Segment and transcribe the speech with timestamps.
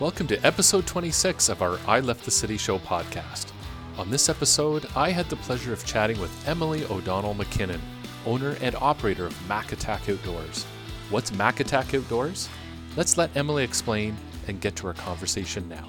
[0.00, 3.52] Welcome to episode 26 of our I Left the City Show podcast.
[3.96, 7.78] On this episode, I had the pleasure of chatting with Emily O'Donnell McKinnon,
[8.26, 10.64] owner and operator of Mac Attack Outdoors.
[11.10, 12.48] What's Mac Attack Outdoors?
[12.96, 14.16] Let's let Emily explain
[14.48, 15.88] and get to our conversation now.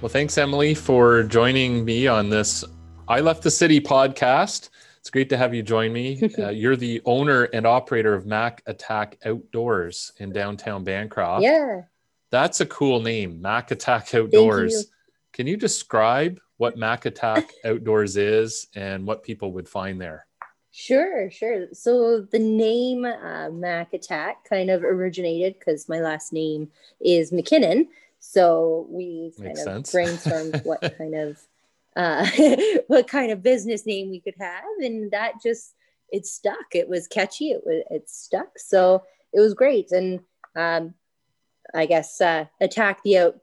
[0.00, 2.64] Well, thanks, Emily, for joining me on this
[3.08, 4.70] I Left the City podcast.
[5.02, 6.30] It's great to have you join me.
[6.38, 11.42] Uh, you're the owner and operator of Mac Attack Outdoors in downtown Bancroft.
[11.42, 11.82] Yeah.
[12.30, 14.72] That's a cool name, Mac Attack Outdoors.
[14.72, 14.82] You.
[15.32, 20.26] Can you describe what Mac Attack Outdoors is and what people would find there?
[20.70, 21.66] Sure, sure.
[21.72, 27.88] So the name uh, Mac Attack kind of originated because my last name is McKinnon.
[28.20, 29.92] So we Makes kind of sense.
[29.92, 31.38] brainstormed what kind of
[31.96, 32.26] uh,
[32.86, 35.74] what kind of business name we could have, and that just
[36.10, 36.74] it stuck.
[36.74, 37.50] It was catchy.
[37.50, 38.58] It was it stuck.
[38.58, 40.20] So it was great, and
[40.56, 40.94] um,
[41.74, 43.36] I guess uh, attack the out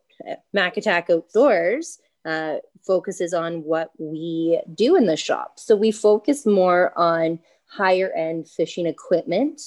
[0.54, 5.60] Mac Attack Outdoors uh, focuses on what we do in the shop.
[5.60, 9.62] So we focus more on higher end fishing equipment,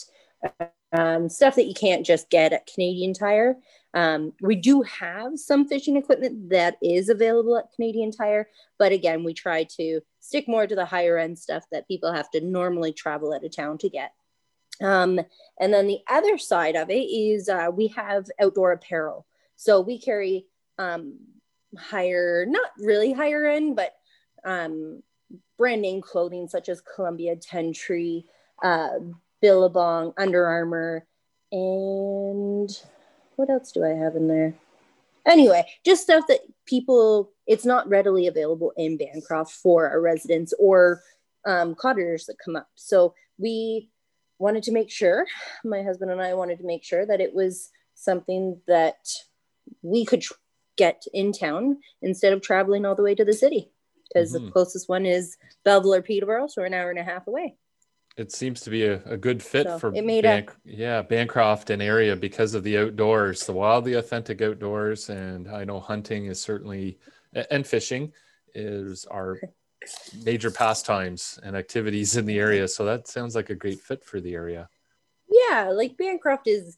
[0.93, 3.57] um, stuff that you can't just get at Canadian Tire.
[3.95, 8.48] Um, we do have some fishing equipment that is available at Canadian Tire,
[8.79, 12.31] but again, we try to stick more to the higher end stuff that people have
[12.31, 14.13] to normally travel out of town to get.
[14.83, 15.20] Um,
[15.61, 19.27] and then the other side of it is uh, we have outdoor apparel.
[19.57, 20.47] So we carry
[20.79, 21.19] um,
[21.79, 23.95] higher, not really higher end, but
[24.45, 25.03] um,
[25.59, 28.27] brand name clothing such as Columbia, Ten Tree,
[28.63, 28.98] uh,
[29.43, 31.05] Billabong, Under Armour,
[31.51, 32.71] and
[33.37, 34.55] what else do I have in there?
[35.27, 41.03] Anyway, just stuff that people, it's not readily available in Bancroft for our residents or
[41.47, 42.69] um, cottagers that come up.
[42.75, 43.91] So we
[44.39, 45.27] wanted to make sure,
[45.65, 48.97] my husband and I wanted to make sure that it was something that
[49.83, 50.35] we could tr-
[50.77, 53.70] get in town instead of traveling all the way to the city
[54.09, 54.47] because mm-hmm.
[54.47, 57.57] the closest one is Belleville or Peterborough, so we're an hour and a half away
[58.17, 61.70] it seems to be a, a good fit so for it made Ban- yeah Bancroft
[61.70, 66.40] and area because of the outdoors, the wildly authentic outdoors, and I know hunting is
[66.40, 66.98] certainly
[67.51, 68.12] and fishing
[68.55, 69.40] is our
[70.24, 72.68] major pastimes and activities in the area.
[72.68, 74.68] So that sounds like a great fit for the area.
[75.28, 76.77] Yeah, like Bancroft is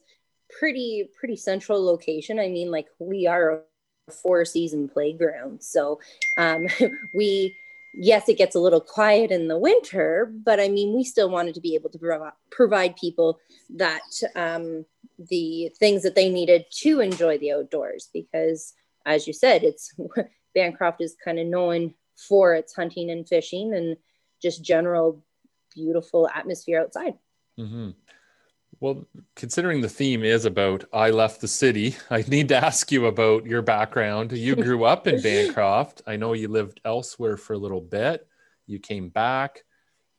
[0.49, 2.39] pretty pretty central location.
[2.39, 3.63] I mean, like we are
[4.07, 5.99] a four season playground, so
[6.37, 6.67] um,
[7.13, 7.55] we
[7.97, 11.55] yes, it gets a little quiet in the winter, but I mean, we still wanted
[11.55, 13.39] to be able to prov- provide people
[13.75, 14.01] that
[14.35, 14.85] um,
[15.17, 18.73] the things that they needed to enjoy the outdoors because,
[19.05, 19.93] as you said, it's
[20.55, 23.97] Bancroft is kind of known for its hunting and fishing and
[24.41, 25.23] just general
[25.73, 27.15] beautiful atmosphere outside.
[27.59, 27.89] Mm-hmm.
[28.85, 29.03] Well,
[29.35, 33.47] considering the theme is about I left the city, I need to ask you about
[33.47, 34.31] your background.
[34.31, 36.03] You grew up in Bancroft.
[36.05, 38.27] I know you lived elsewhere for a little bit.
[38.67, 39.63] You came back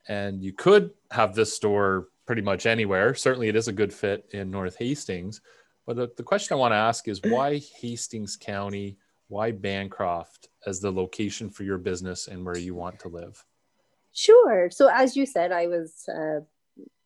[0.09, 3.15] and you could have this store pretty much anywhere.
[3.15, 5.39] Certainly, it is a good fit in North Hastings.
[5.85, 8.97] But the, the question I want to ask is why Hastings County?
[9.29, 13.45] Why Bancroft as the location for your business and where you want to live?
[14.11, 14.69] Sure.
[14.69, 16.41] So, as you said, I was uh,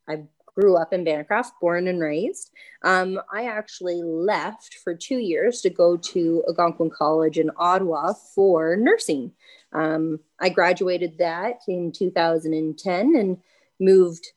[0.10, 0.24] I
[0.56, 2.52] grew up in Bancroft, born and raised.
[2.84, 8.76] Um, I actually left for two years to go to Algonquin College in Ottawa for
[8.76, 9.32] nursing.
[9.74, 13.38] Um, I graduated that in 2010 and
[13.80, 14.28] moved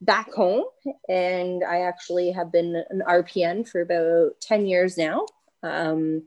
[0.00, 0.64] back home.
[1.08, 5.26] And I actually have been an RPN for about 10 years now.
[5.62, 6.22] Um,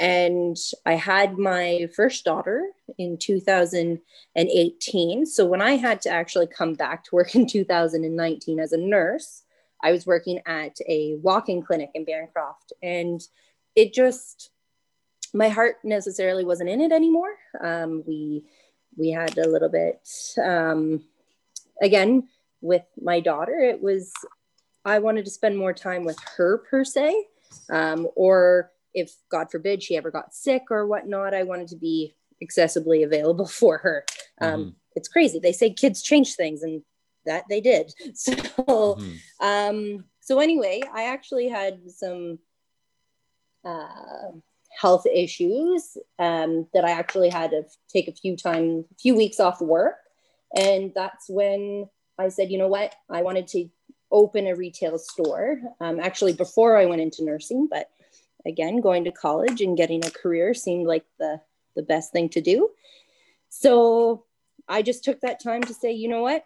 [0.00, 0.56] and
[0.86, 5.26] I had my first daughter in 2018.
[5.26, 9.42] So when I had to actually come back to work in 2019 as a nurse,
[9.82, 13.20] I was working at a walk-in clinic in Bancroft, and
[13.76, 14.50] it just
[15.32, 17.36] my heart necessarily wasn't in it anymore.
[17.62, 18.44] Um, we
[18.96, 20.08] we had a little bit
[20.42, 21.04] um,
[21.80, 22.26] again
[22.60, 23.56] with my daughter.
[23.58, 24.12] It was
[24.84, 27.26] I wanted to spend more time with her per se,
[27.70, 32.14] um, or if God forbid she ever got sick or whatnot, I wanted to be
[32.42, 34.04] accessibly available for her.
[34.40, 34.70] Um, mm-hmm.
[34.96, 35.38] It's crazy.
[35.38, 36.82] They say kids change things, and
[37.26, 37.92] that they did.
[38.14, 39.46] So, mm-hmm.
[39.46, 42.38] um, so anyway, I actually had some
[43.64, 44.32] uh,
[44.78, 49.40] health issues um, that I actually had to take a few time, a few weeks
[49.40, 49.96] off work,
[50.56, 51.88] and that's when
[52.18, 53.68] I said, you know what, I wanted to
[54.12, 55.60] open a retail store.
[55.80, 57.88] Um, actually, before I went into nursing, but
[58.46, 61.40] again, going to college and getting a career seemed like the,
[61.76, 62.70] the best thing to do.
[63.48, 64.24] So
[64.68, 66.44] I just took that time to say, you know what?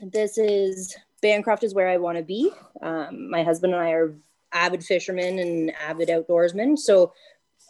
[0.00, 2.50] This is Bancroft is where I want to be.
[2.80, 4.14] Um, my husband and I are
[4.52, 6.78] avid fishermen and avid outdoorsmen.
[6.78, 7.12] So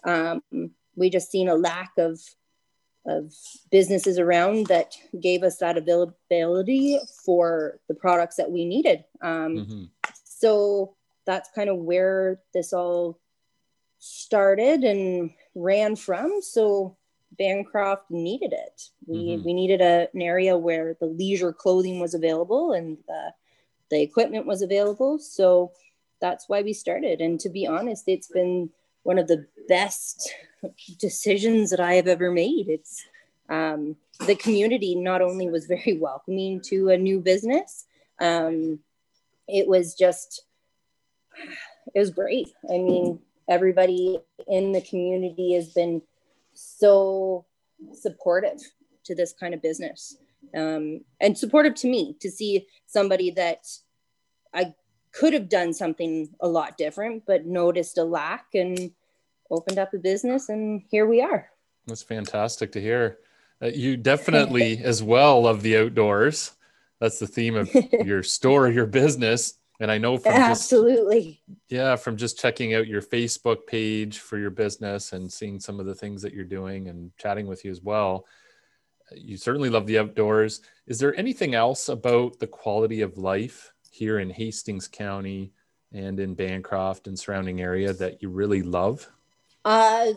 [0.04, 0.42] um,
[0.96, 2.20] we just seen a lack of
[3.04, 3.34] of
[3.72, 9.02] businesses around that gave us that availability for the products that we needed.
[9.20, 9.84] Um, mm-hmm.
[10.24, 10.94] So
[11.26, 13.18] that's kind of where this all
[14.04, 16.40] started and ran from.
[16.42, 16.96] So
[17.38, 18.88] Bancroft needed it.
[19.06, 19.44] We mm-hmm.
[19.44, 23.32] we needed a, an area where the leisure clothing was available and the
[23.90, 25.18] the equipment was available.
[25.18, 25.70] So
[26.20, 27.20] that's why we started.
[27.20, 28.70] And to be honest, it's been
[29.04, 30.34] one of the best
[30.98, 32.68] decisions that I have ever made.
[32.68, 33.04] It's
[33.48, 33.96] um,
[34.26, 37.86] the community not only was very welcoming to a new business,
[38.20, 38.80] um,
[39.46, 40.42] it was just
[41.94, 42.48] it was great.
[42.68, 43.20] I mean,
[43.52, 44.18] everybody
[44.48, 46.02] in the community has been
[46.54, 47.44] so
[47.92, 48.58] supportive
[49.04, 50.16] to this kind of business
[50.56, 53.66] um, and supportive to me to see somebody that
[54.54, 54.74] I
[55.12, 58.92] could have done something a lot different, but noticed a lack and
[59.50, 61.48] opened up a business, and here we are.
[61.86, 63.18] That's fantastic to hear.
[63.62, 66.52] Uh, you definitely, as well, love the outdoors.
[67.00, 67.70] That's the theme of
[68.04, 69.54] your store, your business.
[69.82, 74.38] And I know from absolutely, just, yeah, from just checking out your Facebook page for
[74.38, 77.72] your business and seeing some of the things that you're doing and chatting with you
[77.72, 78.24] as well,
[79.12, 80.60] you certainly love the outdoors.
[80.86, 85.50] Is there anything else about the quality of life here in Hastings County
[85.92, 89.10] and in Bancroft and surrounding area that you really love?
[89.64, 90.12] Uh,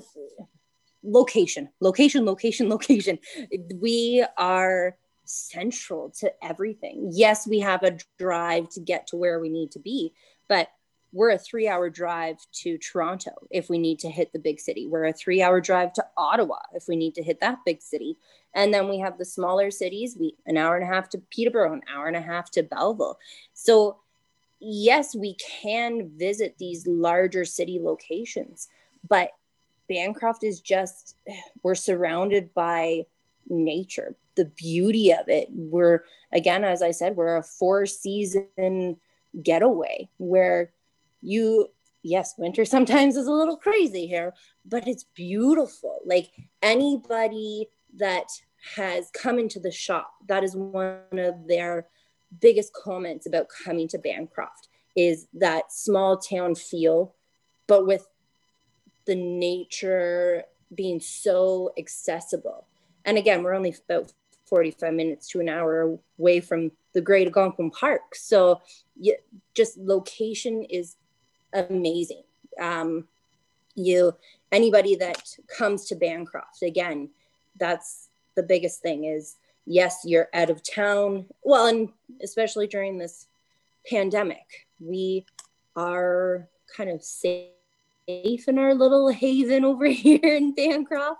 [1.03, 3.17] location, location, location, location.
[3.73, 4.95] We are
[5.25, 7.09] central to everything.
[7.11, 10.13] Yes, we have a drive to get to where we need to be,
[10.47, 10.69] but
[11.15, 14.85] we're a three hour drive to Toronto if we need to hit the big city.
[14.85, 18.17] We're a three hour drive to Ottawa if we need to hit that big city.
[18.53, 21.73] And then we have the smaller cities, we an hour and a half to Peterborough,
[21.73, 23.17] an hour and a half to Belleville.
[23.53, 23.99] So
[24.59, 28.67] yes, we can visit these larger city locations,
[29.07, 29.31] but
[29.87, 31.15] Bancroft is just
[31.63, 33.05] we're surrounded by
[33.47, 35.47] nature the beauty of it.
[35.51, 38.97] We're, again, as I said, we're a four season
[39.41, 40.71] getaway where
[41.21, 41.69] you,
[42.03, 44.33] yes, winter sometimes is a little crazy here,
[44.65, 45.99] but it's beautiful.
[46.05, 46.31] Like
[46.61, 48.27] anybody that
[48.75, 51.87] has come into the shop, that is one of their
[52.41, 57.13] biggest comments about coming to Bancroft is that small town feel,
[57.67, 58.07] but with
[59.05, 60.43] the nature
[60.73, 62.65] being so accessible.
[63.05, 64.11] And again, we're only about
[64.47, 68.15] 45 minutes to an hour away from the Great Algonquin Park.
[68.15, 68.61] So
[68.99, 69.15] you,
[69.53, 70.95] just location is
[71.53, 72.23] amazing.
[72.59, 73.07] Um,
[73.75, 74.15] you
[74.51, 77.09] anybody that comes to Bancroft again,
[77.59, 79.35] that's the biggest thing is
[79.65, 81.25] yes, you're out of town.
[81.43, 81.89] Well, and
[82.21, 83.27] especially during this
[83.89, 85.25] pandemic, we
[85.75, 87.49] are kind of safe
[88.07, 91.19] in our little haven over here in Bancroft.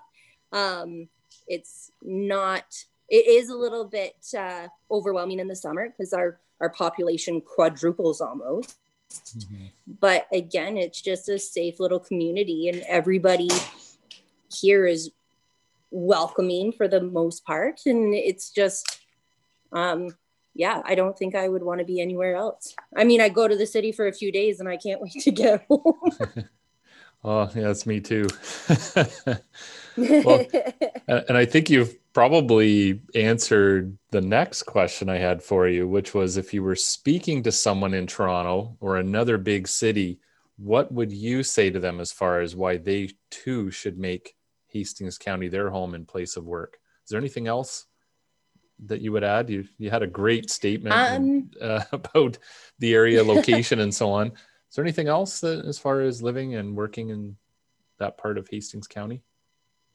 [0.51, 1.09] Um,
[1.47, 2.65] it's not
[3.09, 8.21] it is a little bit uh, overwhelming in the summer because our our population quadruples
[8.21, 8.77] almost.
[9.11, 9.65] Mm-hmm.
[9.99, 13.49] But again, it's just a safe little community, and everybody
[14.51, 15.11] here is
[15.91, 19.01] welcoming for the most part, and it's just.
[19.71, 20.09] Um,
[20.57, 22.73] yeah, I don't think I would want to be anywhere else.
[22.95, 25.11] I mean, I go to the city for a few days and I can't wait
[25.11, 25.93] to get home.
[27.25, 28.25] oh, yeah, that's me too.
[29.97, 30.45] well,
[31.07, 36.37] and I think you've probably answered the next question I had for you, which was
[36.37, 40.19] if you were speaking to someone in Toronto or another big city,
[40.57, 44.35] what would you say to them as far as why they too should make
[44.67, 46.77] Hastings County their home and place of work?
[47.03, 47.85] Is there anything else
[48.85, 49.49] that you would add?
[49.49, 52.37] You you had a great statement um, uh, about
[52.79, 54.27] the area, location, and so on.
[54.27, 57.35] Is there anything else that, as far as living and working in
[57.99, 59.21] that part of Hastings County?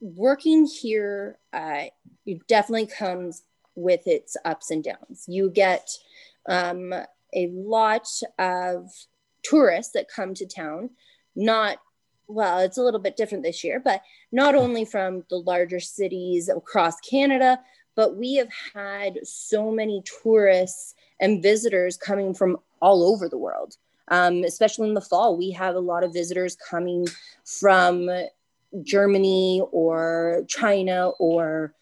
[0.01, 1.85] Working here uh,
[2.27, 3.43] it definitely comes
[3.75, 5.25] with its ups and downs.
[5.27, 5.89] You get
[6.49, 6.93] um,
[7.35, 8.91] a lot of
[9.43, 10.91] tourists that come to town,
[11.35, 11.79] not
[12.33, 16.49] well, it's a little bit different this year, but not only from the larger cities
[16.49, 17.59] across Canada,
[17.97, 23.77] but we have had so many tourists and visitors coming from all over the world.
[24.09, 27.09] Um, especially in the fall, we have a lot of visitors coming
[27.45, 28.09] from
[28.83, 31.75] Germany or China or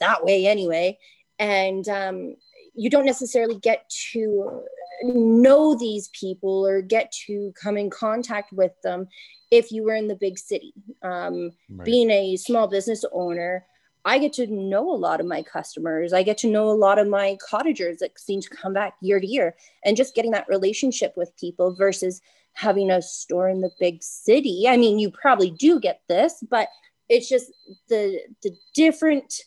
[0.00, 0.98] that way anyway.
[1.38, 2.36] And um,
[2.74, 4.62] you don't necessarily get to
[5.02, 9.06] know these people or get to come in contact with them
[9.50, 10.72] if you were in the big city.
[11.02, 11.84] Um, right.
[11.84, 13.64] Being a small business owner,
[14.04, 16.12] I get to know a lot of my customers.
[16.12, 19.20] I get to know a lot of my cottagers that seem to come back year
[19.20, 22.20] to year and just getting that relationship with people versus
[22.54, 24.66] having a store in the big city.
[24.68, 26.68] I mean, you probably do get this, but
[27.08, 27.52] it's just
[27.88, 29.42] the the different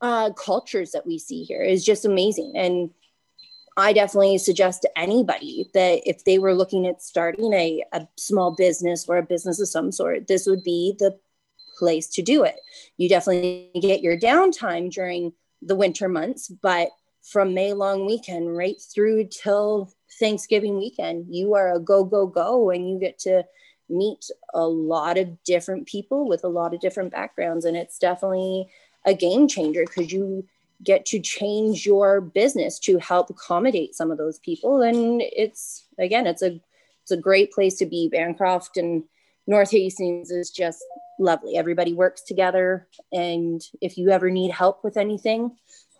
[0.00, 2.52] uh, cultures that we see here is just amazing.
[2.56, 2.90] And
[3.76, 8.54] I definitely suggest to anybody that if they were looking at starting a, a small
[8.54, 11.18] business or a business of some sort, this would be the
[11.78, 12.56] place to do it.
[12.96, 16.90] You definitely get your downtime during the winter months, but
[17.22, 22.70] from May long weekend right through till Thanksgiving weekend, you are a go, go, go,
[22.70, 23.44] and you get to
[23.88, 27.64] meet a lot of different people with a lot of different backgrounds.
[27.64, 28.68] And it's definitely
[29.04, 30.46] a game changer because you
[30.82, 34.82] get to change your business to help accommodate some of those people.
[34.82, 36.60] And it's again, it's a
[37.02, 38.08] it's a great place to be.
[38.08, 39.04] Bancroft and
[39.46, 40.82] North Hastings is just
[41.18, 41.56] lovely.
[41.56, 42.88] Everybody works together.
[43.12, 45.56] And if you ever need help with anything,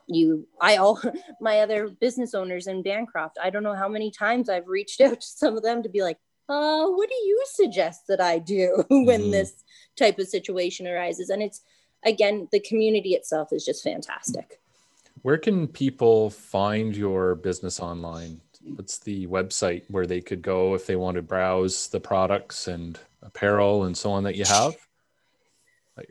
[0.07, 1.01] you I all
[1.41, 5.21] my other business owners in Bancroft, I don't know how many times I've reached out
[5.21, 6.19] to some of them to be like,
[6.49, 9.31] uh, what do you suggest that I do when mm-hmm.
[9.31, 9.65] this
[9.97, 11.31] type of situation arises?
[11.31, 11.63] And it's
[12.05, 14.61] again, the community itself is just fantastic.
[15.23, 18.41] Where can people find your business online?
[18.77, 22.99] What's the website where they could go if they want to browse the products and
[23.23, 24.77] apparel and so on that you have?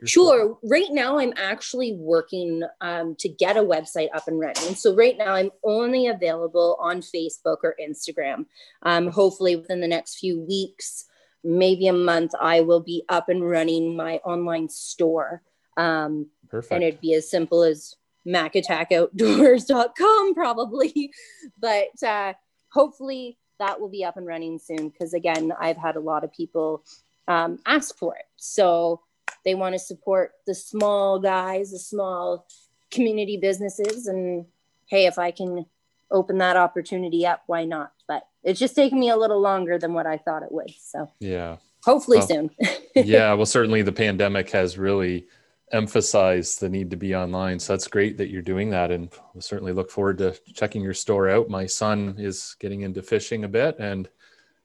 [0.04, 0.58] Sure.
[0.62, 4.74] Right now, I'm actually working um, to get a website up and running.
[4.74, 8.46] So, right now, I'm only available on Facebook or Instagram.
[8.82, 11.04] Um, hopefully, within the next few weeks,
[11.42, 15.42] maybe a month, I will be up and running my online store.
[15.76, 16.72] Um, Perfect.
[16.72, 17.94] And it'd be as simple as
[18.26, 21.12] macattackoutdoors.com, probably.
[21.60, 22.32] but uh,
[22.72, 26.32] hopefully, that will be up and running soon because, again, I've had a lot of
[26.32, 26.84] people
[27.28, 28.24] um, ask for it.
[28.36, 29.02] So,
[29.44, 32.46] they want to support the small guys, the small
[32.90, 34.06] community businesses.
[34.06, 34.46] And
[34.86, 35.66] hey, if I can
[36.10, 37.92] open that opportunity up, why not?
[38.08, 40.72] But it's just taken me a little longer than what I thought it would.
[40.78, 41.56] So, yeah.
[41.84, 42.50] Hopefully well, soon.
[42.94, 43.34] yeah.
[43.34, 45.26] Well, certainly the pandemic has really
[45.72, 47.58] emphasized the need to be online.
[47.58, 48.90] So that's great that you're doing that.
[48.90, 51.48] And we'll certainly look forward to checking your store out.
[51.48, 54.08] My son is getting into fishing a bit and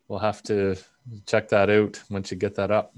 [0.07, 0.75] we'll have to
[1.25, 2.93] check that out once you get that up.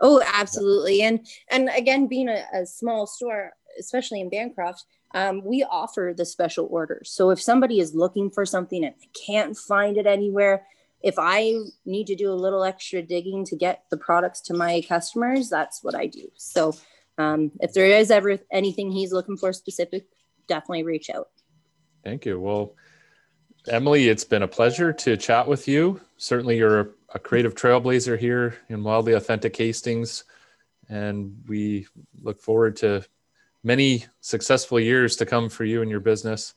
[0.00, 1.02] Oh, absolutely.
[1.02, 4.84] And and again, being a, a small store, especially in Bancroft,
[5.14, 7.10] um, we offer the special orders.
[7.10, 8.94] So if somebody is looking for something and
[9.26, 10.66] can't find it anywhere,
[11.02, 14.82] if I need to do a little extra digging to get the products to my
[14.86, 16.28] customers, that's what I do.
[16.34, 16.74] So
[17.18, 20.06] um, if there is ever anything he's looking for specific,
[20.48, 21.28] definitely reach out.
[22.04, 22.38] Thank you.
[22.38, 22.74] Well,
[23.68, 26.00] Emily, it's been a pleasure to chat with you.
[26.18, 30.24] Certainly, you're a creative trailblazer here in Wildly Authentic Hastings.
[30.88, 31.86] And we
[32.22, 33.04] look forward to
[33.62, 36.54] many successful years to come for you and your business.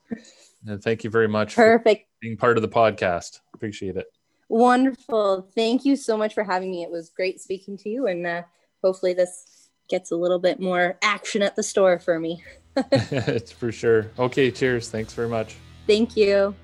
[0.65, 2.07] And thank you very much Perfect.
[2.19, 3.39] being part of the podcast.
[3.53, 4.07] Appreciate it.
[4.49, 5.47] Wonderful.
[5.55, 6.83] Thank you so much for having me.
[6.83, 8.07] It was great speaking to you.
[8.07, 8.43] And uh,
[8.83, 12.43] hopefully, this gets a little bit more action at the store for me.
[12.75, 14.11] it's for sure.
[14.17, 14.89] Okay, cheers.
[14.89, 15.55] Thanks very much.
[15.87, 16.55] Thank you.